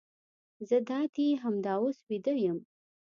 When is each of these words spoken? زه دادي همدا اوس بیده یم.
زه 0.67 0.77
دادي 0.89 1.27
همدا 1.43 1.73
اوس 1.81 1.97
بیده 2.07 2.33
یم. 2.45 2.59